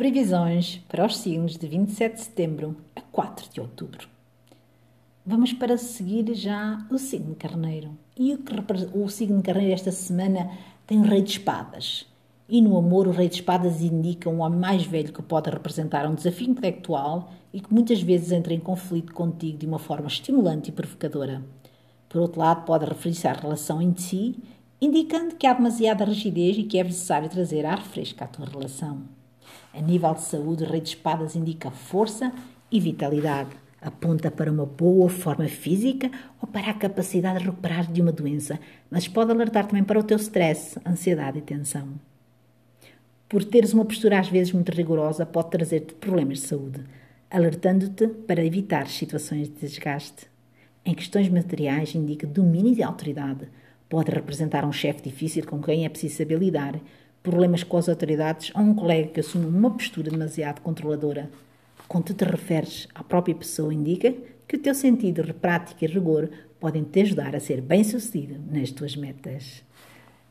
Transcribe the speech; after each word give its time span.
Previsões 0.00 0.80
para 0.88 1.04
os 1.04 1.18
signos 1.18 1.58
de 1.58 1.68
27 1.68 2.14
de 2.14 2.20
setembro 2.22 2.74
a 2.96 3.02
4 3.02 3.50
de 3.52 3.60
outubro. 3.60 4.08
Vamos 5.26 5.52
para 5.52 5.76
seguir 5.76 6.32
já 6.32 6.86
o 6.90 6.96
signo 6.96 7.34
carneiro. 7.34 7.90
E 8.18 8.32
o, 8.32 8.38
que, 8.38 8.54
o 8.94 9.06
signo 9.10 9.42
carneiro 9.42 9.74
esta 9.74 9.92
semana 9.92 10.52
tem 10.86 10.98
o 10.98 11.02
rei 11.02 11.20
de 11.20 11.32
espadas. 11.32 12.06
E 12.48 12.62
no 12.62 12.78
amor, 12.78 13.08
o 13.08 13.10
rei 13.10 13.28
de 13.28 13.34
espadas 13.34 13.82
indica 13.82 14.30
um 14.30 14.40
homem 14.40 14.58
mais 14.58 14.84
velho 14.84 15.12
que 15.12 15.20
pode 15.20 15.50
representar 15.50 16.08
um 16.08 16.14
desafio 16.14 16.48
intelectual 16.48 17.30
e 17.52 17.60
que 17.60 17.70
muitas 17.70 18.00
vezes 18.00 18.32
entra 18.32 18.54
em 18.54 18.58
conflito 18.58 19.12
contigo 19.12 19.58
de 19.58 19.66
uma 19.66 19.78
forma 19.78 20.06
estimulante 20.06 20.70
e 20.70 20.72
provocadora. 20.72 21.44
Por 22.08 22.22
outro 22.22 22.40
lado, 22.40 22.64
pode 22.64 22.86
referir-se 22.86 23.28
à 23.28 23.34
relação 23.34 23.82
em 23.82 23.94
si, 23.94 24.34
indicando 24.80 25.34
que 25.34 25.46
há 25.46 25.52
demasiada 25.52 26.06
rigidez 26.06 26.56
e 26.56 26.62
que 26.62 26.78
é 26.78 26.84
necessário 26.84 27.28
trazer 27.28 27.66
ar 27.66 27.82
fresco 27.82 28.24
à 28.24 28.26
tua 28.26 28.46
relação. 28.46 29.19
A 29.72 29.80
nível 29.80 30.14
de 30.14 30.22
saúde, 30.22 30.64
o 30.64 30.66
Rei 30.66 30.80
de 30.80 30.88
Espadas 30.88 31.36
indica 31.36 31.70
força 31.70 32.32
e 32.70 32.80
vitalidade. 32.80 33.50
Aponta 33.80 34.30
para 34.30 34.50
uma 34.50 34.66
boa 34.66 35.08
forma 35.08 35.48
física 35.48 36.10
ou 36.40 36.46
para 36.48 36.70
a 36.70 36.74
capacidade 36.74 37.38
de 37.38 37.46
recuperar 37.46 37.90
de 37.90 38.02
uma 38.02 38.12
doença, 38.12 38.58
mas 38.90 39.08
pode 39.08 39.30
alertar 39.30 39.66
também 39.66 39.84
para 39.84 39.98
o 39.98 40.02
teu 40.02 40.18
stress, 40.18 40.78
ansiedade 40.84 41.38
e 41.38 41.42
tensão. 41.42 41.88
Por 43.28 43.44
teres 43.44 43.72
uma 43.72 43.84
postura 43.84 44.18
às 44.18 44.28
vezes 44.28 44.52
muito 44.52 44.72
rigorosa, 44.72 45.24
pode 45.24 45.50
trazer-te 45.50 45.94
problemas 45.94 46.40
de 46.40 46.48
saúde, 46.48 46.84
alertando-te 47.30 48.08
para 48.08 48.44
evitar 48.44 48.88
situações 48.88 49.48
de 49.48 49.54
desgaste. 49.54 50.26
Em 50.84 50.94
questões 50.94 51.28
materiais, 51.28 51.94
indica 51.94 52.26
domínio 52.26 52.74
e 52.74 52.82
autoridade. 52.82 53.46
Pode 53.88 54.10
representar 54.10 54.64
um 54.64 54.72
chefe 54.72 55.02
difícil 55.02 55.46
com 55.46 55.62
quem 55.62 55.84
é 55.84 55.88
preciso 55.88 56.16
saber 56.16 56.38
lidar, 56.38 56.78
problemas 57.22 57.62
com 57.62 57.76
as 57.76 57.88
autoridades 57.88 58.52
ou 58.54 58.62
um 58.62 58.74
colega 58.74 59.08
que 59.08 59.20
assume 59.20 59.46
uma 59.46 59.70
postura 59.70 60.10
demasiado 60.10 60.60
controladora. 60.60 61.30
Quando 61.86 62.14
te 62.14 62.24
referes 62.24 62.88
à 62.94 63.02
própria 63.02 63.34
pessoa, 63.34 63.74
indica 63.74 64.14
que 64.46 64.56
o 64.56 64.60
teu 64.60 64.74
sentido 64.74 65.22
de 65.22 65.32
prática 65.32 65.84
e 65.84 65.88
rigor 65.88 66.30
podem 66.58 66.84
te 66.84 67.00
ajudar 67.00 67.34
a 67.34 67.40
ser 67.40 67.60
bem-sucedido 67.60 68.40
nas 68.50 68.70
tuas 68.70 68.96
metas. 68.96 69.64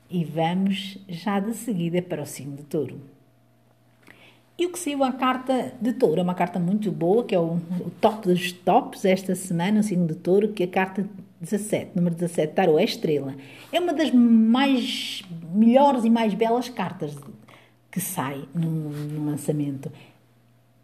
E 0.10 0.24
vamos 0.24 0.98
já 1.08 1.40
de 1.40 1.54
seguida 1.54 2.02
para 2.02 2.24
o 2.24 2.26
signo 2.26 2.56
de 2.56 2.64
touro. 2.64 3.00
E 4.60 4.66
o 4.66 4.72
que 4.74 4.78
saiu 4.78 5.06
a 5.06 5.14
carta 5.14 5.72
de 5.80 5.94
touro 5.94 6.20
é 6.20 6.24
uma 6.24 6.36
carta 6.36 6.60
muito 6.60 6.92
boa, 6.92 7.24
que 7.24 7.34
é 7.34 7.40
o, 7.40 7.54
o 7.54 7.90
top 8.02 8.28
dos 8.28 8.52
tops 8.52 9.06
esta 9.06 9.34
semana, 9.34 9.80
o 9.80 9.84
signo 9.84 10.06
de 10.06 10.16
touro, 10.16 10.50
que 10.50 10.64
é 10.64 10.66
a 10.66 10.70
carta 10.70 11.08
17, 11.40 11.92
número 11.96 12.14
17, 12.14 12.54
Tarot 12.54 12.78
é 12.78 12.84
Estrela. 12.84 13.34
É 13.72 13.80
uma 13.80 13.94
das 13.94 14.12
mais 14.12 15.24
melhores 15.54 16.04
e 16.04 16.10
mais 16.10 16.34
belas 16.34 16.68
cartas 16.68 17.16
que 17.90 18.02
sai 18.02 18.44
no, 18.54 18.70
no 18.70 19.32
lançamento. 19.32 19.90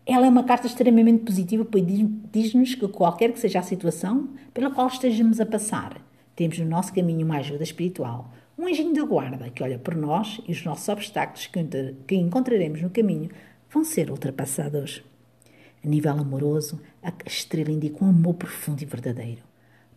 Ela 0.05 0.27
é 0.27 0.29
uma 0.29 0.45
carta 0.45 0.67
extremamente 0.67 1.25
positiva, 1.25 1.65
pois 1.65 1.83
diz-nos 2.31 2.75
que 2.75 2.87
qualquer 2.87 3.33
que 3.33 3.39
seja 3.41 3.59
a 3.59 3.63
situação 3.63 4.29
pela 4.53 4.71
qual 4.71 4.87
estejamos 4.87 5.41
a 5.41 5.45
passar, 5.45 5.99
temos 6.33 6.57
no 6.59 6.65
nosso 6.65 6.93
caminho 6.93 7.25
uma 7.25 7.39
ajuda 7.39 7.63
espiritual, 7.63 8.31
um 8.57 8.67
anjinho 8.67 8.93
da 8.93 9.03
guarda 9.03 9.49
que 9.49 9.61
olha 9.61 9.77
por 9.77 9.95
nós 9.95 10.39
e 10.47 10.53
os 10.53 10.63
nossos 10.63 10.87
obstáculos 10.87 11.49
que 12.07 12.15
encontraremos 12.15 12.81
no 12.81 12.89
caminho 12.89 13.29
vão 13.69 13.83
ser 13.83 14.09
ultrapassados. 14.09 15.03
A 15.83 15.87
nível 15.87 16.13
amoroso, 16.13 16.81
a 17.03 17.13
estrela 17.25 17.71
indica 17.71 18.03
um 18.03 18.09
amor 18.09 18.33
profundo 18.35 18.81
e 18.81 18.85
verdadeiro. 18.85 19.43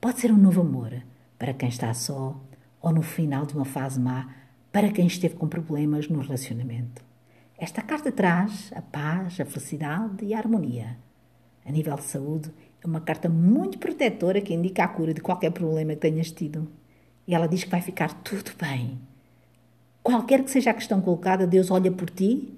Pode 0.01 0.21
ser 0.21 0.31
um 0.31 0.37
novo 0.37 0.61
amor 0.61 1.03
para 1.39 1.55
quem 1.55 1.69
está 1.69 1.93
só 1.95 2.39
ou 2.81 2.93
no 2.93 3.03
final 3.03 3.47
de 3.47 3.55
uma 3.55 3.65
fase 3.65 3.99
má 3.99 4.35
para 4.71 4.91
quem 4.91 5.07
esteve 5.07 5.37
com 5.37 5.49
problemas 5.49 6.09
no 6.09 6.21
relacionamento. 6.21 7.03
Esta 7.57 7.83
carta 7.83 8.13
traz 8.13 8.71
a 8.75 8.83
paz, 8.83 9.41
a 9.41 9.45
felicidade 9.45 10.25
e 10.25 10.35
a 10.35 10.39
harmonia. 10.39 10.97
A 11.65 11.73
nível 11.73 11.97
de 11.97 12.05
saúde, 12.05 12.53
é 12.83 12.87
uma 12.87 13.01
carta 13.01 13.29
muito 13.29 13.79
protetora 13.79 14.41
que 14.41 14.55
indica 14.55 14.85
a 14.85 14.89
cura 14.89 15.13
de 15.13 15.21
qualquer 15.21 15.51
problema 15.51 15.95
que 15.95 16.01
tenhas 16.01 16.31
tido. 16.31 16.69
E 17.27 17.35
ela 17.35 17.49
diz 17.49 17.65
que 17.65 17.71
vai 17.71 17.81
ficar 17.81 18.13
tudo 18.23 18.53
bem. 18.61 18.99
Qualquer 20.03 20.45
que 20.45 20.51
seja 20.51 20.71
a 20.71 20.75
questão 20.75 21.01
colocada, 21.01 21.47
Deus 21.47 21.71
olha 21.71 21.91
por 21.91 22.09
ti 22.09 22.58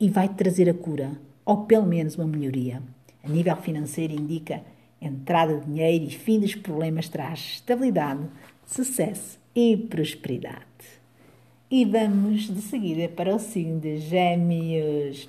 e 0.00 0.08
vai 0.08 0.28
trazer 0.28 0.68
a 0.68 0.74
cura, 0.74 1.12
ou 1.44 1.58
pelo 1.64 1.86
menos 1.86 2.16
uma 2.16 2.26
melhoria. 2.26 2.82
A 3.22 3.28
nível 3.28 3.54
financeiro, 3.56 4.14
indica 4.14 4.62
entrada 5.00 5.58
de 5.58 5.66
dinheiro 5.66 6.04
e 6.06 6.10
fim 6.10 6.40
dos 6.40 6.54
problemas 6.54 7.08
traz 7.08 7.38
estabilidade, 7.54 8.22
sucesso 8.66 9.38
e 9.54 9.76
prosperidade. 9.76 10.64
E 11.70 11.84
vamos 11.84 12.52
de 12.52 12.62
seguida 12.62 13.08
para 13.08 13.34
o 13.34 13.38
signo 13.38 13.78
de 13.78 13.98
Gêmeos. 13.98 15.28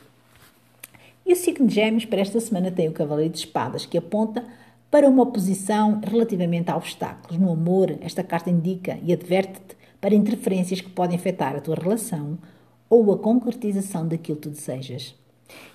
E 1.25 1.33
o 1.33 1.35
signo 1.35 1.67
de 1.67 1.75
Gêmeos 1.75 2.05
para 2.05 2.21
esta 2.21 2.39
semana 2.39 2.71
tem 2.71 2.87
o 2.87 2.93
Cavaleiro 2.93 3.33
de 3.33 3.39
Espadas, 3.39 3.85
que 3.85 3.97
aponta 3.97 4.43
para 4.89 5.07
uma 5.07 5.23
oposição 5.23 6.01
relativamente 6.03 6.71
a 6.71 6.75
obstáculos. 6.75 7.37
No 7.37 7.51
amor, 7.51 7.95
esta 8.01 8.23
carta 8.23 8.49
indica 8.49 8.97
e 9.03 9.13
adverte-te 9.13 9.75
para 9.99 10.15
interferências 10.15 10.81
que 10.81 10.89
podem 10.89 11.17
afetar 11.17 11.55
a 11.55 11.61
tua 11.61 11.75
relação 11.75 12.37
ou 12.91 13.11
a 13.11 13.17
concretização 13.17 14.07
daquilo 14.07 14.37
que 14.37 14.43
tu 14.43 14.49
desejas. 14.51 15.15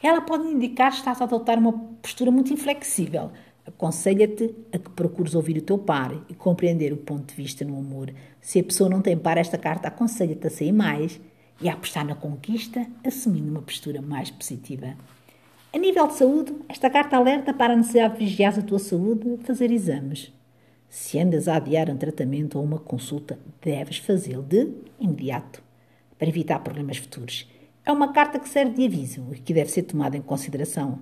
Ela 0.00 0.21
pode 0.21 0.47
indicar 0.47 0.93
que 0.93 0.99
estás 0.99 1.21
a 1.21 1.25
adotar 1.25 1.59
uma 1.59 1.72
postura 2.00 2.31
muito 2.31 2.53
inflexível, 2.53 3.32
Aconselha-te 3.66 4.54
a 4.72 4.78
que 4.78 4.91
procures 4.91 5.34
ouvir 5.34 5.59
o 5.59 5.62
teu 5.62 5.76
par 5.76 6.15
e 6.28 6.34
compreender 6.34 6.93
o 6.93 6.97
ponto 6.97 7.26
de 7.26 7.34
vista 7.34 7.65
no 7.65 7.76
amor. 7.76 8.15
Se 8.41 8.60
a 8.60 8.65
pessoa 8.65 8.88
não 8.88 9.03
tem 9.03 9.19
par, 9.19 9.37
esta 9.38 9.59
carta 9.59 9.88
aconselha-te 9.88 10.47
a 10.47 10.50
sair 10.50 10.71
mais 10.71 11.21
e 11.60 11.69
a 11.69 11.72
apostar 11.72 12.06
na 12.06 12.15
conquista, 12.15 12.87
assumindo 13.05 13.50
uma 13.50 13.62
postura 13.62 14.00
mais 14.00 14.31
positiva. 14.31 14.94
A 15.75 15.78
nível 15.78 16.06
de 16.06 16.15
saúde, 16.15 16.55
esta 16.69 16.88
carta 16.88 17.16
alerta 17.16 17.53
para 17.53 17.72
a 17.72 17.76
necessidade 17.76 18.15
de 18.15 18.25
vigiar 18.25 18.56
a 18.56 18.62
tua 18.62 18.78
saúde 18.78 19.34
e 19.34 19.44
fazer 19.44 19.72
exames. 19.72 20.32
Se 20.88 21.19
andas 21.19 21.49
a 21.49 21.56
adiar 21.56 21.91
um 21.91 21.97
tratamento 21.97 22.59
ou 22.59 22.65
uma 22.65 22.78
consulta, 22.78 23.37
deves 23.60 23.99
fazê-lo 23.99 24.44
de 24.44 24.71
imediato, 25.00 25.60
para 26.19 26.28
evitar 26.28 26.59
problemas 26.60 26.99
futuros. 26.99 27.50
É 27.84 27.93
uma 27.93 28.12
carta 28.12 28.38
que 28.38 28.49
serve 28.49 28.75
de 28.75 28.87
aviso 28.87 29.28
e 29.32 29.38
que 29.38 29.54
deve 29.54 29.71
ser 29.71 29.82
tomada 29.82 30.16
em 30.16 30.22
consideração. 30.22 31.00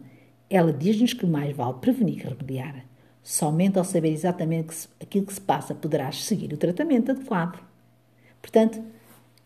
Ela 0.50 0.72
diz-nos 0.72 1.14
que 1.14 1.26
mais 1.26 1.56
vale 1.56 1.74
prevenir 1.80 2.20
que 2.20 2.28
remediar. 2.28 2.84
Somente 3.22 3.78
ao 3.78 3.84
saber 3.84 4.12
exatamente 4.12 4.88
aquilo 5.00 5.24
que 5.24 5.32
se 5.32 5.40
passa 5.40 5.74
poderás 5.74 6.24
seguir 6.24 6.52
o 6.52 6.58
tratamento 6.58 7.10
adequado. 7.10 7.58
Portanto, 8.42 8.82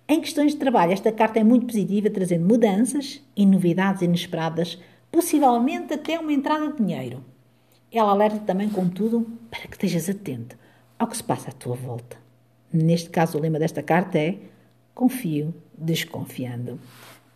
em 0.09 0.21
questões 0.21 0.53
de 0.53 0.59
trabalho, 0.59 0.93
esta 0.93 1.13
carta 1.13 1.39
é 1.39 1.45
muito 1.45 1.67
positiva, 1.67 2.11
trazendo 2.11 2.45
mudanças 2.45 3.23
e 3.37 3.47
novidades 3.47 4.03
inesperadas, 4.03 4.79
possivelmente 5.13 5.95
até 5.95 6.19
uma 6.19 6.33
entrada 6.33 6.73
de 6.73 6.79
dinheiro. 6.79 7.23
Ela 7.93 8.11
alerta 8.11 8.39
também, 8.41 8.69
contudo, 8.69 9.31
para 9.51 9.61
que 9.61 9.75
estejas 9.75 10.09
atento 10.09 10.57
ao 10.99 11.07
que 11.07 11.17
se 11.17 11.23
passa 11.23 11.51
à 11.51 11.53
tua 11.53 11.77
volta. 11.77 12.17
Neste 12.73 13.11
caso, 13.11 13.39
o 13.39 13.41
lema 13.41 13.59
desta 13.59 13.83
carta 13.83 14.19
é 14.19 14.39
Confio 14.99 15.55
desconfiando. 15.79 16.81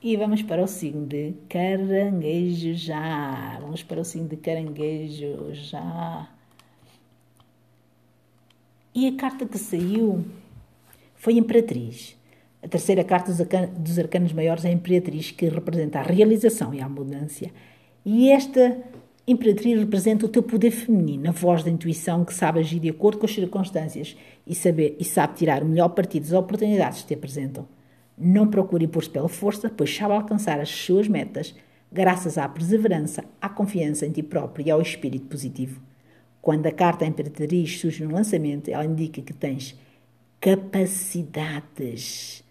E 0.02 0.16
vamos 0.16 0.42
para 0.42 0.64
o 0.64 0.66
signo 0.66 1.06
de 1.06 1.32
caranguejo 1.48 2.74
já. 2.74 3.56
Vamos 3.60 3.84
para 3.84 4.00
o 4.00 4.04
signo 4.04 4.26
de 4.26 4.36
caranguejo 4.36 5.54
já. 5.54 6.28
E 8.92 9.06
a 9.06 9.16
carta 9.16 9.46
que 9.46 9.56
saiu 9.58 10.24
foi 11.14 11.34
Imperatriz. 11.34 12.16
A 12.60 12.66
terceira 12.66 13.04
carta 13.04 13.32
dos 13.78 13.96
arcanos 13.96 14.32
maiores 14.32 14.64
é 14.64 14.68
a 14.70 14.72
Imperatriz, 14.72 15.30
que 15.30 15.48
representa 15.48 16.00
a 16.00 16.02
realização 16.02 16.74
e 16.74 16.80
a 16.80 16.86
abundância. 16.86 17.52
E 18.04 18.28
esta 18.28 18.76
Imperatriz 19.26 19.78
representa 19.78 20.26
o 20.26 20.28
teu 20.28 20.42
poder 20.42 20.72
feminino, 20.72 21.28
a 21.28 21.32
voz 21.32 21.62
da 21.62 21.70
intuição 21.70 22.24
que 22.24 22.34
sabe 22.34 22.58
agir 22.58 22.80
de 22.80 22.88
acordo 22.88 23.18
com 23.18 23.26
as 23.26 23.32
circunstâncias 23.32 24.16
e, 24.44 24.52
saber, 24.52 24.96
e 24.98 25.04
sabe 25.04 25.36
tirar 25.36 25.62
o 25.62 25.66
melhor 25.66 25.90
partido 25.90 26.24
das 26.24 26.32
oportunidades 26.32 27.02
que 27.02 27.08
te 27.08 27.14
apresentam. 27.14 27.68
Não 28.18 28.48
procure 28.48 28.84
impor-se 28.84 29.08
pela 29.08 29.28
força, 29.28 29.70
pois 29.70 29.94
sabe 29.94 30.14
alcançar 30.14 30.58
as 30.58 30.70
suas 30.70 31.06
metas 31.06 31.54
graças 31.92 32.36
à 32.36 32.48
perseverança, 32.48 33.24
à 33.40 33.48
confiança 33.48 34.04
em 34.06 34.10
ti 34.10 34.24
próprio 34.24 34.66
e 34.66 34.72
ao 34.72 34.82
espírito 34.82 35.26
positivo. 35.26 35.80
Quando 36.40 36.66
a 36.66 36.72
carta 36.72 37.06
Imperatriz 37.06 37.78
surge 37.78 38.04
no 38.04 38.12
lançamento, 38.12 38.68
ela 38.68 38.84
indica 38.84 39.22
que 39.22 39.32
tens 39.32 39.78
capacidades 40.40 42.42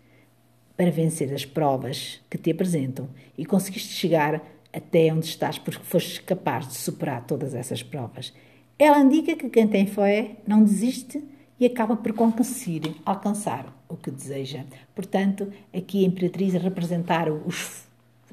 para 0.78 0.90
vencer 0.90 1.34
as 1.34 1.44
provas 1.44 2.22
que 2.30 2.38
te 2.38 2.52
apresentam 2.52 3.10
e 3.38 3.46
conseguiste 3.46 3.94
chegar 3.94 4.42
até 4.74 5.14
onde 5.14 5.26
estás 5.26 5.58
porque 5.58 5.84
foste 5.84 6.22
capaz 6.22 6.68
de 6.68 6.76
superar 6.76 7.26
todas 7.26 7.54
essas 7.54 7.84
provas. 7.84 8.34
Ela 8.78 9.00
indica 9.00 9.36
que 9.36 9.50
quem 9.50 9.68
tem 9.68 9.86
fé 9.86 10.38
não 10.48 10.64
desiste 10.64 11.24
e 11.60 11.66
acaba 11.66 11.96
por 11.96 12.14
conseguir 12.14 12.96
alcançar 13.06 13.72
o 13.88 13.96
que 13.96 14.10
deseja. 14.10 14.64
Portanto, 14.96 15.52
aqui 15.72 16.04
a 16.04 16.08
Imperatriz 16.08 16.56
a 16.56 16.60
representar 16.60 17.30
os, 17.30 17.86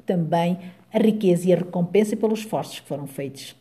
também 0.05 0.57
a 0.91 0.97
riqueza 0.97 1.47
e 1.47 1.53
a 1.53 1.57
recompensa 1.57 2.17
pelos 2.17 2.39
esforços 2.39 2.79
que 2.79 2.87
foram 2.87 3.05
feitos. 3.05 3.55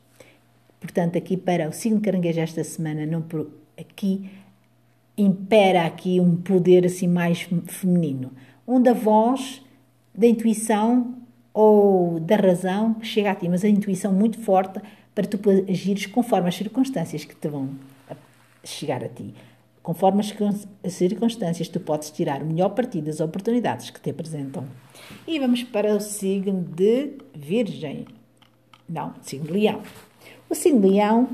Portanto, 0.81 1.19
aqui 1.19 1.37
para 1.37 1.69
o 1.69 1.73
signo 1.73 2.01
caranguejo 2.01 2.41
esta 2.41 2.65
semana, 2.65 3.05
não 3.05 3.21
por, 3.21 3.51
aqui 3.79 4.31
impera 5.17 5.85
aqui 5.85 6.21
um 6.21 6.37
poder 6.37 6.87
assim 6.87 7.09
mais 7.09 7.47
feminino, 7.67 8.33
onde 8.67 8.89
a 8.89 8.95
voz 8.95 9.61
da 10.15 10.27
intuição 10.27 11.15
ou 11.53 12.21
da 12.21 12.37
razão 12.37 12.95
que 12.95 13.07
chega 13.07 13.31
a 13.31 13.35
ti, 13.35 13.49
mas 13.49 13.65
a 13.65 13.69
intuição 13.69 14.13
muito 14.13 14.39
forte 14.41 14.81
para 15.15 15.27
tu 15.27 15.39
agires 15.69 16.07
conforme 16.07 16.49
as 16.49 16.55
circunstâncias 16.55 17.25
que 17.25 17.35
te 17.35 17.49
vão 17.49 17.71
chegar 18.63 19.03
a 19.03 19.09
ti. 19.09 19.35
Conforme 19.83 20.21
as 20.21 20.93
circunstâncias, 20.93 21.69
tu 21.69 21.81
podes 21.81 22.11
tirar 22.11 22.43
o 22.43 22.47
melhor 22.47 22.71
partido 22.71 23.07
das 23.07 23.21
oportunidades 23.21 23.89
que 23.91 24.01
te 24.01 24.11
apresentam. 24.11 24.67
E 25.27 25.39
vamos 25.39 25.63
para 25.65 25.97
o 25.97 26.01
signo 26.01 26.63
de 26.63 27.15
Virgem. 27.35 28.07
Não, 28.89 29.15
signo 29.23 29.47
de 29.47 29.53
Leão. 29.53 29.83
O 30.49 30.55
signo 30.55 30.83
de 30.83 30.89
Leão, 30.89 31.29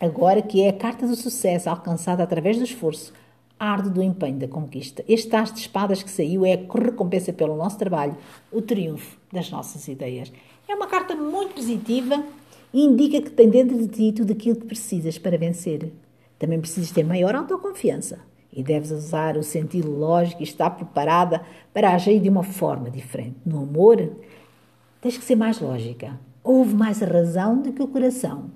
agora 0.00 0.40
que 0.40 0.62
é 0.62 0.68
a 0.68 0.72
carta 0.72 1.06
do 1.06 1.16
sucesso 1.16 1.68
alcançada 1.68 2.22
através 2.22 2.56
do 2.56 2.64
esforço 2.64 3.12
árduo 3.58 4.02
empenho 4.02 4.38
da 4.38 4.48
conquista. 4.48 5.04
Este 5.08 5.34
as 5.34 5.52
de 5.52 5.60
espadas 5.60 6.02
que 6.02 6.10
saiu 6.10 6.44
é 6.44 6.54
a 6.54 6.78
recompensa 6.78 7.32
pelo 7.32 7.56
nosso 7.56 7.78
trabalho, 7.78 8.16
o 8.52 8.60
triunfo 8.60 9.18
das 9.32 9.50
nossas 9.50 9.88
ideias. 9.88 10.32
É 10.68 10.74
uma 10.74 10.86
carta 10.86 11.14
muito 11.14 11.54
positiva 11.54 12.22
e 12.72 12.82
indica 12.82 13.20
que 13.22 13.30
tem 13.30 13.48
dentro 13.48 13.76
de 13.78 13.88
ti 13.88 14.12
tudo 14.12 14.32
aquilo 14.32 14.56
que 14.56 14.66
precisas 14.66 15.18
para 15.18 15.38
vencer. 15.38 15.92
Também 16.38 16.60
precisas 16.60 16.90
ter 16.90 17.04
maior 17.04 17.34
autoconfiança 17.34 18.20
e 18.52 18.62
deves 18.62 18.90
usar 18.90 19.36
o 19.36 19.42
sentido 19.42 19.90
lógico 19.90 20.42
e 20.42 20.44
estar 20.44 20.70
preparada 20.70 21.42
para 21.72 21.94
agir 21.94 22.20
de 22.20 22.28
uma 22.28 22.42
forma 22.42 22.90
diferente. 22.90 23.36
No 23.44 23.62
amor, 23.62 24.12
tens 25.00 25.16
que 25.16 25.24
ser 25.24 25.36
mais 25.36 25.60
lógica. 25.60 26.18
Ouve 26.42 26.74
mais 26.74 27.02
a 27.02 27.06
razão 27.06 27.60
do 27.60 27.72
que 27.72 27.82
o 27.82 27.88
coração 27.88 28.50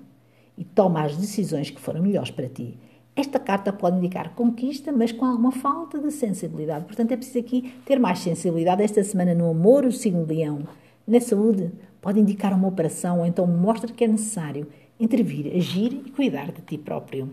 e 0.57 0.63
toma 0.63 1.03
as 1.03 1.17
decisões 1.17 1.69
que 1.69 1.81
foram 1.81 2.01
melhores 2.01 2.31
para 2.31 2.47
ti. 2.47 2.77
Esta 3.15 3.39
carta 3.39 3.73
pode 3.73 3.97
indicar 3.97 4.33
conquista, 4.35 4.91
mas 4.91 5.11
com 5.11 5.25
alguma 5.25 5.51
falta 5.51 5.99
de 5.99 6.11
sensibilidade. 6.11 6.85
Portanto, 6.85 7.11
é 7.11 7.17
preciso 7.17 7.39
aqui 7.39 7.73
ter 7.85 7.99
mais 7.99 8.19
sensibilidade. 8.19 8.83
Esta 8.83 9.03
semana, 9.03 9.33
no 9.33 9.49
amor, 9.49 9.85
o 9.85 9.91
signo 9.91 10.25
leão. 10.25 10.59
Na 11.05 11.19
saúde, 11.19 11.71
pode 12.01 12.19
indicar 12.19 12.53
uma 12.53 12.67
operação 12.67 13.19
ou 13.19 13.25
então 13.25 13.45
mostra 13.45 13.91
que 13.91 14.03
é 14.03 14.07
necessário 14.07 14.67
intervir, 14.99 15.51
agir 15.55 15.93
e 16.05 16.11
cuidar 16.11 16.51
de 16.51 16.61
ti 16.61 16.77
próprio. 16.77 17.29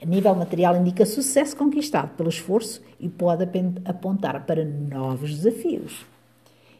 A 0.00 0.06
nível 0.06 0.34
material, 0.34 0.76
indica 0.76 1.04
sucesso 1.04 1.56
conquistado 1.56 2.14
pelo 2.16 2.28
esforço 2.28 2.82
e 2.98 3.08
pode 3.08 3.48
apontar 3.84 4.44
para 4.46 4.64
novos 4.64 5.34
desafios. 5.34 6.06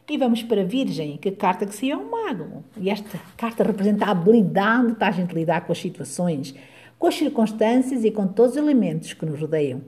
E 0.09 0.17
vamos 0.17 0.43
para 0.43 0.61
a 0.61 0.65
Virgem, 0.65 1.17
que 1.17 1.29
a 1.29 1.35
carta 1.35 1.65
que 1.65 1.75
saiu 1.75 1.93
é 1.93 1.97
um 1.97 2.09
mago. 2.09 2.63
E 2.77 2.89
esta 2.89 3.19
carta 3.37 3.63
representa 3.63 4.05
a 4.05 4.11
habilidade 4.11 4.93
para 4.93 5.07
a 5.07 5.11
gente 5.11 5.33
lidar 5.33 5.61
com 5.61 5.71
as 5.71 5.79
situações, 5.79 6.53
com 7.01 7.07
as 7.07 7.15
circunstâncias 7.15 8.05
e 8.05 8.11
com 8.11 8.27
todos 8.27 8.51
os 8.51 8.57
elementos 8.57 9.11
que 9.13 9.25
nos 9.25 9.41
rodeiam. 9.41 9.81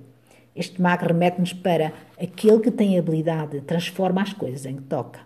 Este 0.55 0.81
mago 0.81 1.05
remete-nos 1.05 1.53
para 1.53 1.93
aquele 2.19 2.59
que 2.59 2.71
tem 2.71 2.97
habilidade, 2.97 3.61
transforma 3.61 4.23
as 4.23 4.33
coisas 4.33 4.65
em 4.65 4.77
que 4.77 4.81
toca. 4.81 5.19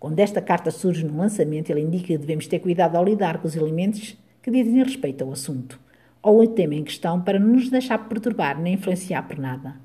Quando 0.00 0.18
esta 0.18 0.40
carta 0.40 0.70
surge 0.70 1.04
no 1.04 1.18
lançamento, 1.18 1.68
ele 1.68 1.82
indica 1.82 2.06
que 2.06 2.16
devemos 2.16 2.46
ter 2.46 2.60
cuidado 2.60 2.96
ao 2.96 3.04
lidar 3.04 3.36
com 3.36 3.46
os 3.46 3.54
elementos 3.54 4.16
que 4.42 4.50
dizem 4.50 4.82
respeito 4.82 5.24
ao 5.24 5.32
assunto 5.32 5.78
ou 6.22 6.40
o 6.40 6.46
tema 6.46 6.74
em 6.74 6.82
questão 6.82 7.20
para 7.20 7.38
não 7.38 7.48
nos 7.48 7.68
deixar 7.68 8.08
perturbar 8.08 8.58
nem 8.58 8.72
influenciar 8.72 9.28
por 9.28 9.36
nada. 9.38 9.76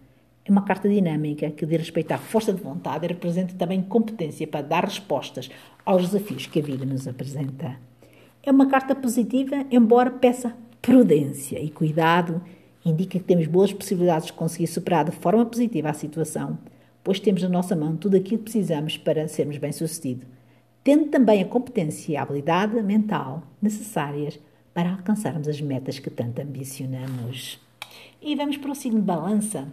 É 0.46 0.52
uma 0.52 0.64
carta 0.64 0.88
dinâmica 0.88 1.52
que 1.52 1.66
diz 1.66 1.80
respeito 1.80 2.14
à 2.14 2.18
força 2.18 2.54
de 2.54 2.62
vontade 2.62 3.04
e 3.06 3.10
representa 3.10 3.56
também 3.56 3.82
competência 3.82 4.48
para 4.48 4.62
dar 4.62 4.86
respostas 4.86 5.52
aos 5.86 6.12
desafios 6.12 6.48
que 6.48 6.62
a 6.62 6.64
vida 6.64 6.86
nos 6.86 7.10
apresenta. 7.10 7.76
É 8.42 8.50
uma 8.50 8.68
carta 8.68 8.96
positiva, 8.96 9.66
embora 9.70 10.10
peça 10.12 10.56
prudência 10.82 11.60
e 11.60 11.70
cuidado, 11.70 12.42
indica 12.84 13.20
que 13.20 13.26
temos 13.26 13.48
boas 13.48 13.72
possibilidades 13.72 14.28
de 14.28 14.34
conseguir 14.34 14.68
superar 14.68 15.06
de 15.06 15.12
forma 15.12 15.46
positiva 15.46 15.90
a 15.90 15.94
situação, 15.94 16.58
pois 17.04 17.20
temos 17.20 17.44
na 17.44 17.50
nossa 17.50 17.76
mão 17.76 17.96
tudo 17.96 18.18
aquilo 18.18 18.40
que 18.40 18.46
precisamos 18.46 18.98
para 18.98 19.28
sermos 19.28 19.58
bem-sucedidos, 19.58 20.28
tendo 20.84 21.10
também 21.10 21.42
a 21.42 21.46
competência 21.46 22.14
e 22.14 22.18
a 22.18 22.24
habilidade 22.24 22.82
mental 22.82 23.44
necessárias 23.62 24.40
para 24.74 24.92
alcançarmos 24.92 25.48
as 25.48 25.62
metas 25.62 26.00
que 26.00 26.10
tanto 26.10 26.42
ambicionamos. 26.42 27.60
E 28.22 28.36
vamos 28.36 28.58
para 28.58 28.72
o 28.72 28.76
signo 28.76 29.00
de 29.00 29.06
balança, 29.06 29.68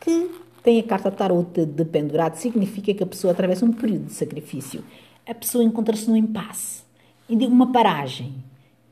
que 0.00 0.30
tem 0.62 0.80
a 0.80 0.82
carta 0.82 1.10
tarot 1.10 1.64
de 1.64 1.84
pendurado, 1.84 2.36
significa 2.36 2.92
que 2.92 3.02
a 3.02 3.06
pessoa 3.06 3.32
atravessa 3.32 3.64
um 3.64 3.72
período 3.72 4.06
de 4.06 4.12
sacrifício. 4.12 4.84
A 5.26 5.34
pessoa 5.34 5.62
encontra-se 5.62 6.08
num 6.08 6.16
impasse, 6.16 6.82
indica 7.28 7.52
uma 7.52 7.72
paragem. 7.72 8.34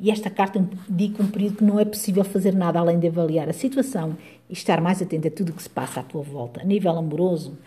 E 0.00 0.10
esta 0.10 0.30
carta 0.30 0.58
indica 0.88 1.22
um 1.22 1.28
período 1.28 1.56
que 1.56 1.64
não 1.64 1.78
é 1.78 1.84
possível 1.84 2.22
fazer 2.22 2.54
nada 2.54 2.78
além 2.78 2.98
de 2.98 3.08
avaliar 3.08 3.48
a 3.48 3.52
situação 3.52 4.16
e 4.48 4.52
estar 4.52 4.80
mais 4.80 5.02
atento 5.02 5.26
a 5.26 5.30
tudo 5.30 5.50
o 5.50 5.52
que 5.52 5.62
se 5.62 5.70
passa 5.70 6.00
à 6.00 6.02
tua 6.02 6.22
volta. 6.22 6.60
A 6.60 6.64
nível 6.64 6.96
amoroso, 6.96 7.58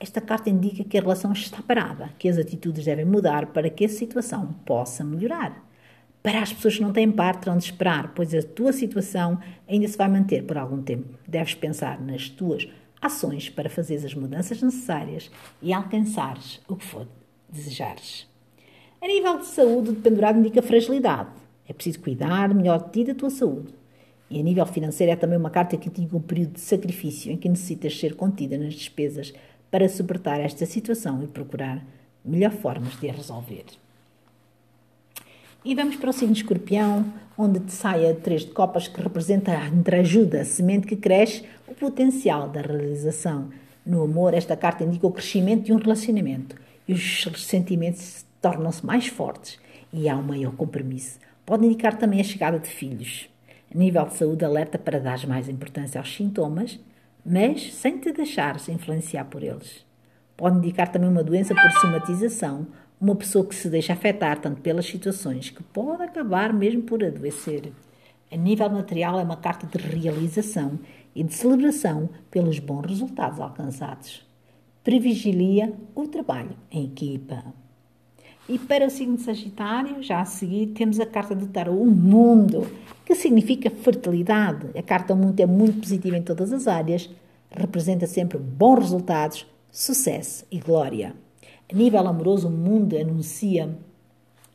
esta 0.00 0.20
carta 0.20 0.50
indica 0.50 0.82
que 0.82 0.98
a 0.98 1.00
relação 1.00 1.32
está 1.32 1.62
parada, 1.62 2.10
que 2.18 2.28
as 2.28 2.36
atitudes 2.36 2.84
devem 2.84 3.04
mudar 3.04 3.46
para 3.46 3.70
que 3.70 3.84
a 3.84 3.88
situação 3.88 4.54
possa 4.64 5.04
melhorar. 5.04 5.64
Para 6.22 6.42
as 6.42 6.52
pessoas 6.52 6.76
que 6.76 6.82
não 6.82 6.92
têm 6.92 7.10
par, 7.10 7.36
terão 7.36 7.56
de 7.56 7.64
esperar, 7.64 8.12
pois 8.14 8.34
a 8.34 8.42
tua 8.42 8.72
situação 8.72 9.38
ainda 9.68 9.86
se 9.86 9.96
vai 9.96 10.08
manter 10.08 10.42
por 10.44 10.58
algum 10.58 10.82
tempo. 10.82 11.16
Deves 11.26 11.54
pensar 11.54 12.00
nas 12.00 12.28
tuas 12.28 12.68
ações 13.00 13.48
para 13.48 13.70
fazer 13.70 13.96
as 14.04 14.14
mudanças 14.14 14.60
necessárias 14.60 15.30
e 15.62 15.72
alcançares 15.72 16.60
o 16.68 16.74
que 16.74 16.84
for 16.84 17.06
desejares. 17.48 18.26
A 19.00 19.06
nível 19.06 19.38
de 19.38 19.46
saúde, 19.46 19.90
o 19.90 19.94
pendurado 19.94 20.38
indica 20.38 20.60
fragilidade. 20.60 21.30
É 21.68 21.72
preciso 21.72 22.00
cuidar 22.00 22.54
melhor 22.54 22.82
de 22.84 22.90
ti 22.90 23.00
e 23.00 23.04
da 23.04 23.14
tua 23.14 23.30
saúde. 23.30 23.74
E 24.30 24.40
a 24.40 24.42
nível 24.42 24.66
financeiro 24.66 25.12
é 25.12 25.16
também 25.16 25.38
uma 25.38 25.50
carta 25.50 25.76
que 25.76 25.88
indica 25.88 26.16
um 26.16 26.20
período 26.20 26.52
de 26.54 26.60
sacrifício 26.60 27.30
em 27.30 27.36
que 27.36 27.48
necessitas 27.48 27.98
ser 27.98 28.14
contida 28.14 28.58
nas 28.58 28.74
despesas 28.74 29.32
para 29.70 29.88
suportar 29.88 30.40
esta 30.40 30.66
situação 30.66 31.22
e 31.22 31.26
procurar 31.26 31.84
melhor 32.24 32.52
formas 32.52 32.98
de 33.00 33.08
a 33.08 33.12
resolver. 33.12 33.64
E 35.64 35.74
vamos 35.74 35.96
para 35.96 36.10
o 36.10 36.12
signo 36.12 36.32
escorpião, 36.32 37.04
onde 37.36 37.60
te 37.60 37.72
sai 37.72 38.10
a 38.10 38.14
três 38.14 38.42
de 38.42 38.52
copas, 38.52 38.88
que 38.88 39.00
representa 39.00 39.52
a 39.52 39.68
entreajuda, 39.68 40.40
a 40.40 40.44
semente 40.44 40.86
que 40.86 40.96
cresce, 40.96 41.44
o 41.66 41.74
potencial 41.74 42.48
da 42.48 42.60
realização. 42.60 43.50
No 43.84 44.02
amor, 44.02 44.34
esta 44.34 44.56
carta 44.56 44.84
indica 44.84 45.06
o 45.06 45.12
crescimento 45.12 45.64
de 45.64 45.72
um 45.72 45.76
relacionamento 45.76 46.56
e 46.86 46.92
os 46.92 47.28
sentimentos 47.36 48.24
tornam-se 48.40 48.84
mais 48.84 49.08
fortes 49.08 49.58
e 49.92 50.08
há 50.08 50.16
um 50.16 50.22
maior 50.22 50.54
compromisso. 50.54 51.18
Pode 51.48 51.64
indicar 51.64 51.96
também 51.96 52.20
a 52.20 52.24
chegada 52.24 52.58
de 52.58 52.68
filhos. 52.68 53.26
A 53.74 53.78
nível 53.78 54.04
de 54.04 54.12
saúde, 54.12 54.44
alerta 54.44 54.78
para 54.78 55.00
dar 55.00 55.26
mais 55.26 55.48
importância 55.48 55.98
aos 55.98 56.14
sintomas, 56.14 56.78
mas 57.24 57.72
sem 57.72 57.96
te 57.96 58.12
deixares 58.12 58.68
influenciar 58.68 59.24
por 59.24 59.42
eles. 59.42 59.82
Pode 60.36 60.58
indicar 60.58 60.92
também 60.92 61.08
uma 61.08 61.24
doença 61.24 61.54
por 61.54 61.70
somatização 61.80 62.66
uma 63.00 63.16
pessoa 63.16 63.46
que 63.46 63.54
se 63.54 63.70
deixa 63.70 63.94
afetar 63.94 64.38
tanto 64.42 64.60
pelas 64.60 64.84
situações 64.84 65.48
que 65.48 65.62
pode 65.62 66.02
acabar 66.02 66.52
mesmo 66.52 66.82
por 66.82 67.02
adoecer. 67.02 67.72
A 68.30 68.36
nível 68.36 68.68
material, 68.68 69.18
é 69.18 69.22
uma 69.22 69.38
carta 69.38 69.66
de 69.66 69.82
realização 69.82 70.78
e 71.14 71.24
de 71.24 71.32
celebração 71.32 72.10
pelos 72.30 72.58
bons 72.58 72.84
resultados 72.84 73.40
alcançados. 73.40 74.22
Privilegia 74.84 75.72
o 75.94 76.06
trabalho 76.08 76.58
em 76.70 76.84
equipa. 76.84 77.42
E 78.48 78.58
para 78.58 78.86
o 78.86 78.90
signo 78.90 79.16
de 79.16 79.24
Sagitário, 79.24 80.02
já 80.02 80.22
a 80.22 80.24
seguir, 80.24 80.68
temos 80.68 80.98
a 80.98 81.04
carta 81.04 81.34
do 81.34 81.46
Tarot, 81.48 81.78
o 81.78 81.84
Mundo, 81.84 82.66
que 83.04 83.14
significa 83.14 83.68
fertilidade. 83.68 84.68
A 84.74 84.82
carta 84.82 85.14
do 85.14 85.20
Mundo 85.20 85.38
é 85.38 85.44
muito 85.44 85.80
positiva 85.80 86.16
em 86.16 86.22
todas 86.22 86.50
as 86.50 86.66
áreas, 86.66 87.10
representa 87.50 88.06
sempre 88.06 88.38
bons 88.38 88.78
resultados, 88.78 89.46
sucesso 89.70 90.46
e 90.50 90.58
glória. 90.58 91.14
A 91.70 91.76
nível 91.76 92.00
amoroso, 92.00 92.48
o 92.48 92.50
mundo 92.50 92.96
anuncia 92.96 93.68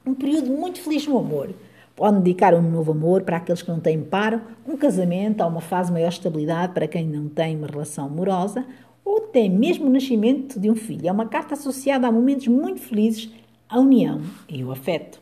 um 0.04 0.16
período 0.16 0.50
muito 0.50 0.82
feliz 0.82 1.06
no 1.06 1.20
amor. 1.20 1.54
Pode 1.96 2.18
dedicar 2.18 2.56
um 2.56 2.62
novo 2.64 2.94
amor 2.94 3.22
para 3.22 3.38
aqueles 3.38 3.62
que 3.62 3.70
não 3.70 3.80
têm 3.80 4.02
paro, 4.02 4.42
um 4.68 4.76
casamento 4.76 5.44
ou 5.44 5.50
uma 5.50 5.62
fase 5.62 5.90
de 5.90 5.94
maior 5.94 6.10
estabilidade 6.10 6.74
para 6.74 6.88
quem 6.88 7.06
não 7.06 7.30
tem 7.30 7.56
uma 7.56 7.68
relação 7.68 8.08
amorosa, 8.08 8.66
ou 9.06 9.26
até 9.26 9.48
mesmo 9.48 9.86
o 9.86 9.92
nascimento 9.92 10.60
de 10.60 10.72
um 10.72 10.76
filho. 10.76 11.08
É 11.08 11.12
uma 11.12 11.28
carta 11.28 11.54
associada 11.54 12.08
a 12.08 12.12
momentos 12.12 12.48
muito 12.48 12.80
felizes, 12.80 13.30
a 13.70 13.80
união 13.80 14.22
e 14.48 14.64
o 14.64 14.72
afeto. 14.72 15.22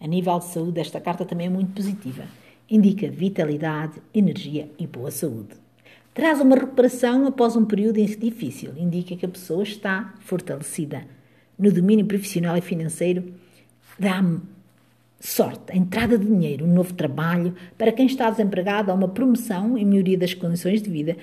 A 0.00 0.06
nível 0.06 0.38
de 0.38 0.46
saúde, 0.46 0.80
esta 0.80 1.00
carta 1.00 1.24
também 1.24 1.46
é 1.46 1.50
muito 1.50 1.72
positiva. 1.72 2.24
Indica 2.70 3.10
vitalidade, 3.10 4.02
energia 4.12 4.70
e 4.78 4.86
boa 4.86 5.10
saúde. 5.10 5.54
Traz 6.12 6.40
uma 6.40 6.56
recuperação 6.56 7.26
após 7.26 7.56
um 7.56 7.64
período 7.64 8.04
difícil. 8.04 8.72
Indica 8.76 9.16
que 9.16 9.26
a 9.26 9.28
pessoa 9.28 9.62
está 9.62 10.14
fortalecida 10.20 11.04
no 11.58 11.72
domínio 11.72 12.06
profissional 12.06 12.56
e 12.56 12.60
financeiro 12.60 13.32
dá-me 13.98 14.40
sorte, 15.20 15.72
a 15.72 15.76
entrada 15.76 16.18
de 16.18 16.26
dinheiro, 16.26 16.66
um 16.66 16.72
novo 16.72 16.92
trabalho, 16.92 17.54
para 17.78 17.92
quem 17.92 18.06
está 18.06 18.28
desempregado, 18.28 18.90
há 18.90 18.94
uma 18.94 19.08
promoção 19.08 19.78
e 19.78 19.84
melhoria 19.84 20.18
das 20.18 20.34
condições 20.34 20.82
de 20.82 20.90
vida. 20.90 21.16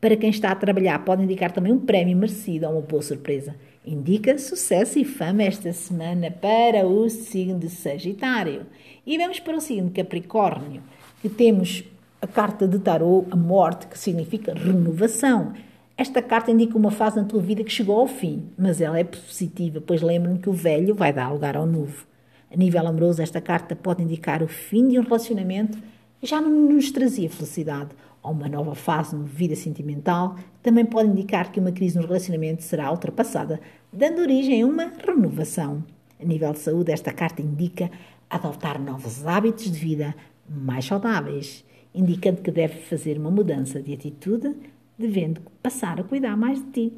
Para 0.00 0.16
quem 0.16 0.30
está 0.30 0.52
a 0.52 0.54
trabalhar, 0.54 1.04
pode 1.04 1.24
indicar 1.24 1.50
também 1.50 1.72
um 1.72 1.80
prémio 1.80 2.16
merecido 2.16 2.66
ou 2.66 2.74
uma 2.74 2.82
boa 2.82 3.02
surpresa. 3.02 3.56
Indica 3.90 4.36
sucesso 4.36 4.98
e 4.98 5.04
fama 5.04 5.42
esta 5.42 5.72
semana 5.72 6.30
para 6.30 6.86
o 6.86 7.08
signo 7.08 7.58
de 7.58 7.70
Sagitário. 7.70 8.66
E 9.06 9.16
vamos 9.16 9.40
para 9.40 9.56
o 9.56 9.62
signo 9.62 9.88
de 9.88 9.94
Capricórnio, 9.94 10.82
que 11.22 11.28
temos 11.30 11.82
a 12.20 12.26
carta 12.26 12.68
de 12.68 12.78
Tarot, 12.80 13.26
a 13.30 13.36
morte, 13.36 13.86
que 13.86 13.98
significa 13.98 14.52
renovação. 14.52 15.54
Esta 15.96 16.20
carta 16.20 16.50
indica 16.50 16.76
uma 16.76 16.90
fase 16.90 17.16
na 17.16 17.24
tua 17.24 17.40
vida 17.40 17.64
que 17.64 17.72
chegou 17.72 17.98
ao 17.98 18.06
fim, 18.06 18.50
mas 18.58 18.82
ela 18.82 18.98
é 18.98 19.04
positiva, 19.04 19.80
pois 19.80 20.02
lembra-me 20.02 20.38
que 20.38 20.50
o 20.50 20.52
velho 20.52 20.94
vai 20.94 21.10
dar 21.10 21.32
lugar 21.32 21.56
ao 21.56 21.64
novo. 21.64 22.06
A 22.52 22.56
nível 22.58 22.86
amoroso, 22.86 23.22
esta 23.22 23.40
carta 23.40 23.74
pode 23.74 24.02
indicar 24.02 24.42
o 24.42 24.48
fim 24.48 24.86
de 24.86 24.98
um 24.98 25.02
relacionamento 25.02 25.78
que 26.20 26.26
já 26.26 26.42
não 26.42 26.50
nos 26.50 26.92
trazia 26.92 27.30
felicidade, 27.30 27.88
ou 28.22 28.32
uma 28.32 28.48
nova 28.48 28.74
fase 28.74 29.14
na 29.16 29.24
vida 29.24 29.54
sentimental, 29.54 30.36
também 30.62 30.84
pode 30.84 31.08
indicar 31.08 31.50
que 31.50 31.60
uma 31.60 31.72
crise 31.72 31.96
no 31.96 32.06
relacionamento 32.06 32.62
será 32.62 32.90
ultrapassada, 32.90 33.60
dando 33.92 34.20
origem 34.20 34.62
a 34.62 34.66
uma 34.66 34.92
renovação. 35.04 35.84
A 36.20 36.24
nível 36.24 36.52
de 36.52 36.58
saúde, 36.58 36.92
esta 36.92 37.12
carta 37.12 37.40
indica 37.40 37.90
adotar 38.28 38.80
novos 38.80 39.26
hábitos 39.26 39.70
de 39.70 39.78
vida 39.78 40.14
mais 40.48 40.84
saudáveis, 40.84 41.64
indicando 41.94 42.42
que 42.42 42.50
deve 42.50 42.80
fazer 42.80 43.18
uma 43.18 43.30
mudança 43.30 43.80
de 43.80 43.92
atitude, 43.94 44.54
devendo 44.98 45.40
passar 45.62 46.00
a 46.00 46.04
cuidar 46.04 46.36
mais 46.36 46.58
de 46.58 46.70
ti. 46.70 46.92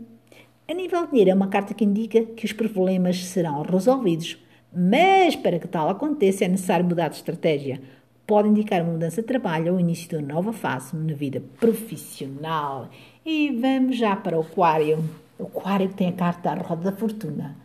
A 0.67 0.75
nível 0.75 1.05
de 1.05 1.11
dinheiro, 1.11 1.31
é 1.31 1.35
uma 1.35 1.49
carta 1.49 1.75
que 1.75 1.85
indica 1.85 2.23
que 2.23 2.47
os 2.47 2.53
problemas 2.53 3.25
serão 3.27 3.63
resolvidos, 3.63 4.39
mas 4.73 5.35
para 5.35 5.59
que 5.59 5.67
tal 5.67 5.89
aconteça 5.89 6.45
é 6.45 6.49
necessário 6.49 6.87
mudar 6.87 7.09
de 7.09 7.17
estratégia. 7.17 7.81
Pode 8.31 8.49
indicar 8.49 8.81
uma 8.83 8.93
mudança 8.93 9.23
de 9.23 9.27
trabalho 9.27 9.73
ou 9.73 9.81
início 9.81 10.09
de 10.09 10.15
uma 10.15 10.35
nova 10.35 10.53
fase 10.53 10.95
na 10.97 11.15
vida 11.15 11.43
profissional. 11.59 12.89
E 13.27 13.51
vamos 13.51 13.97
já 13.97 14.15
para 14.15 14.39
o 14.39 14.43
Aquário. 14.43 15.05
O 15.37 15.47
Aquário 15.47 15.89
tem 15.89 16.11
a 16.11 16.13
carta 16.13 16.55
da 16.55 16.63
Roda 16.63 16.93
da 16.93 16.97
Fortuna, 16.97 17.57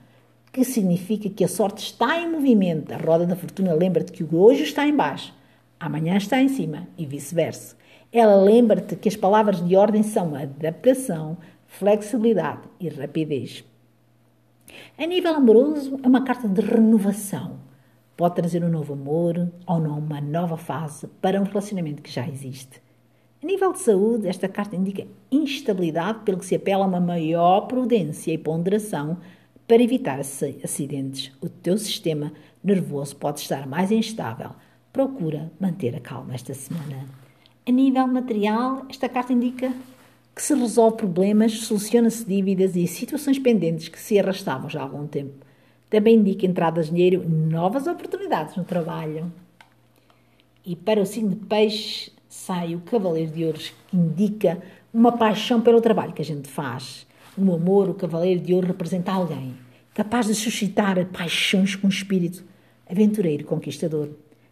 que 0.51 0.63
significa 0.63 1.29
que 1.29 1.43
a 1.43 1.47
sorte 1.47 1.83
está 1.83 2.19
em 2.19 2.31
movimento. 2.31 2.91
A 2.91 2.97
Roda 2.97 3.27
da 3.27 3.35
Fortuna 3.35 3.75
lembra-te 3.75 4.11
que 4.11 4.23
o 4.23 4.35
hoje 4.35 4.63
está 4.63 4.87
em 4.87 4.95
baixo, 4.95 5.35
amanhã 5.79 6.17
está 6.17 6.41
em 6.41 6.47
cima 6.47 6.87
e 6.97 7.05
vice-versa. 7.05 7.77
Ela 8.11 8.35
lembra-te 8.35 8.95
que 8.95 9.07
as 9.07 9.15
palavras 9.15 9.63
de 9.63 9.75
ordem 9.75 10.01
são 10.01 10.33
adaptação, 10.33 11.37
flexibilidade 11.67 12.61
e 12.79 12.89
rapidez. 12.89 13.63
A 14.97 15.05
nível 15.05 15.35
amoroso, 15.35 15.99
é 16.01 16.07
uma 16.07 16.23
carta 16.23 16.47
de 16.47 16.61
renovação. 16.61 17.64
Pode 18.17 18.35
trazer 18.35 18.63
um 18.63 18.69
novo 18.69 18.93
amor 18.93 19.51
ou 19.67 19.79
não 19.79 19.99
uma 19.99 20.21
nova 20.21 20.55
fase 20.55 21.07
para 21.21 21.39
um 21.39 21.43
relacionamento 21.43 22.01
que 22.01 22.11
já 22.11 22.27
existe. 22.27 22.81
A 23.43 23.45
nível 23.45 23.73
de 23.73 23.79
saúde, 23.79 24.27
esta 24.27 24.47
carta 24.47 24.75
indica 24.75 25.05
instabilidade, 25.31 26.19
pelo 26.23 26.39
que 26.39 26.45
se 26.45 26.55
apela 26.55 26.85
a 26.85 26.87
uma 26.87 26.99
maior 26.99 27.61
prudência 27.67 28.31
e 28.31 28.37
ponderação 28.37 29.17
para 29.67 29.83
evitar 29.83 30.19
acidentes. 30.19 31.31
O 31.41 31.49
teu 31.49 31.77
sistema 31.77 32.31
nervoso 32.63 33.15
pode 33.17 33.41
estar 33.41 33.67
mais 33.67 33.91
instável. 33.91 34.51
Procura 34.93 35.51
manter 35.59 35.95
a 35.95 35.99
calma 35.99 36.33
esta 36.33 36.53
semana. 36.53 37.05
A 37.67 37.71
nível 37.71 38.07
material, 38.07 38.85
esta 38.89 39.09
carta 39.09 39.33
indica 39.33 39.73
que 40.33 40.41
se 40.41 40.55
resolve 40.55 40.97
problemas, 40.97 41.51
soluciona-se 41.59 42.25
dívidas 42.25 42.75
e 42.75 42.87
situações 42.87 43.39
pendentes 43.39 43.89
que 43.89 43.99
se 43.99 44.17
arrastavam 44.17 44.69
já 44.69 44.79
há 44.79 44.83
algum 44.83 45.05
tempo. 45.05 45.44
Também 45.95 46.17
indica 46.17 46.45
entradas 46.45 46.87
de 46.87 46.91
dinheiro 46.91 47.23
novas 47.25 47.87
oportunidades 47.87 48.57
no 48.57 48.65
trabalho. 48.65 49.31
E 50.65 50.75
para 50.75 50.99
o 50.99 51.05
signo 51.05 51.29
de 51.29 51.37
peixe 51.37 52.11
sai 52.27 52.75
o 52.75 52.81
Cavaleiro 52.81 53.31
de 53.31 53.45
Ouros, 53.45 53.73
que 53.87 53.95
indica 53.95 54.61
uma 54.93 55.13
paixão 55.13 55.61
pelo 55.61 55.79
trabalho 55.79 56.11
que 56.11 56.21
a 56.21 56.25
gente 56.25 56.49
faz. 56.49 57.07
No 57.37 57.55
amor, 57.55 57.87
o 57.87 57.93
Cavaleiro 57.93 58.41
de 58.41 58.53
Ouro 58.53 58.67
representa 58.67 59.13
alguém 59.13 59.55
capaz 59.93 60.25
de 60.25 60.35
suscitar 60.35 60.97
paixões 61.05 61.77
com 61.77 61.87
espírito 61.87 62.43
aventureiro 62.91 63.45
conquistador. 63.45 64.09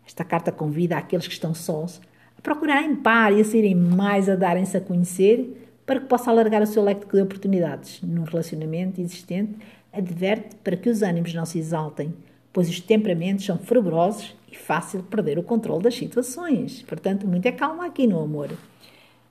Esta 0.07 0.23
carta 0.23 0.49
convida 0.49 0.95
aqueles 0.95 1.27
que 1.27 1.33
estão 1.33 1.53
sós 1.53 1.99
a 2.37 2.41
procurarem 2.41 2.95
par 2.95 3.37
e 3.37 3.41
a 3.41 3.43
serem 3.43 3.75
mais 3.75 4.29
a 4.29 4.37
darem-se 4.37 4.77
a 4.77 4.81
conhecer 4.81 5.61
para 5.85 5.99
que 5.99 6.05
possa 6.05 6.31
alargar 6.31 6.61
o 6.61 6.65
seu 6.65 6.81
leque 6.81 7.05
de 7.05 7.21
oportunidades. 7.21 8.01
Num 8.01 8.23
relacionamento 8.23 9.01
existente, 9.01 9.57
adverte 9.93 10.55
para 10.63 10.75
que 10.75 10.89
os 10.89 11.01
ânimos 11.01 11.33
não 11.33 11.45
se 11.45 11.59
exaltem, 11.59 12.13
pois 12.51 12.69
os 12.69 12.79
temperamentos 12.79 13.45
são 13.45 13.57
fervorosos 13.57 14.35
e 14.51 14.57
fácil 14.57 15.03
perder 15.03 15.37
o 15.39 15.43
controle 15.43 15.83
das 15.83 15.95
situações. 15.95 16.81
Portanto, 16.83 17.27
muita 17.27 17.51
calma 17.51 17.85
aqui 17.85 18.07
no 18.07 18.19
amor. 18.19 18.49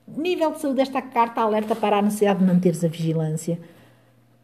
Nível 0.07 0.51
de 0.51 0.59
saúde 0.59 0.77
desta 0.77 1.01
carta 1.01 1.41
alerta 1.41 1.75
para 1.75 1.97
a 1.97 2.01
necessidade 2.01 2.39
de 2.39 2.45
manter-se 2.45 2.85
a 2.85 2.89
vigilância, 2.89 3.57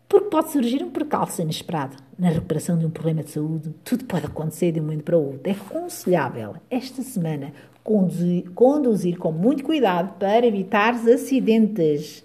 porque 0.07 0.29
pode 0.29 0.51
surgir 0.51 0.81
um 0.83 0.89
percalço 0.89 1.41
inesperado. 1.41 1.97
Na 2.17 2.29
recuperação 2.29 2.77
de 2.77 2.85
um 2.85 2.89
problema 2.89 3.23
de 3.23 3.31
saúde, 3.31 3.73
tudo 3.83 4.05
pode 4.05 4.25
acontecer 4.25 4.71
de 4.71 4.79
um 4.79 4.83
momento 4.83 5.03
para 5.03 5.17
o 5.17 5.25
outro. 5.25 5.41
É 5.43 5.51
aconselhável, 5.51 6.55
esta 6.69 7.01
semana, 7.01 7.53
conduzir, 7.83 8.49
conduzir 8.51 9.17
com 9.17 9.31
muito 9.31 9.63
cuidado 9.63 10.17
para 10.17 10.47
evitar 10.47 10.93
acidentes. 10.95 12.23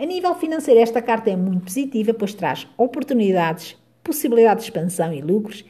A 0.00 0.06
nível 0.06 0.34
financeiro, 0.34 0.80
esta 0.80 1.02
carta 1.02 1.28
é 1.28 1.36
muito 1.36 1.64
positiva, 1.64 2.14
pois 2.14 2.32
traz 2.32 2.66
oportunidades, 2.78 3.76
possibilidade 4.02 4.60
de 4.60 4.64
expansão 4.64 5.12
e 5.12 5.20
lucros. 5.20 5.62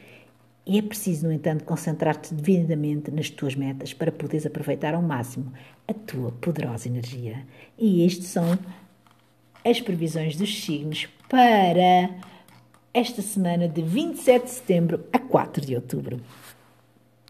E 0.65 0.79
é 0.79 0.81
preciso, 0.81 1.27
no 1.27 1.33
entanto, 1.33 1.65
concentrar-te 1.65 2.33
devidamente 2.33 3.11
nas 3.11 3.29
tuas 3.29 3.55
metas 3.55 3.93
para 3.93 4.09
poderes 4.09 4.45
aproveitar 4.45 4.93
ao 4.93 5.01
máximo 5.01 5.51
a 5.85 5.93
tua 5.93 6.31
poderosa 6.31 6.87
energia. 6.87 7.45
E 7.77 8.05
estes 8.05 8.27
são 8.27 8.57
as 9.65 9.81
previsões 9.81 10.37
dos 10.37 10.63
signos 10.63 11.09
para 11.27 12.15
esta 12.93 13.21
semana 13.21 13.67
de 13.67 13.81
27 13.81 14.45
de 14.45 14.49
setembro 14.49 15.03
a 15.11 15.19
4 15.19 15.65
de 15.65 15.75
outubro. 15.75 16.21